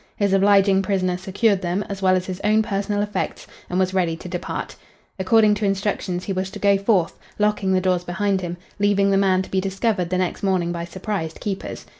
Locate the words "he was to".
6.23-6.57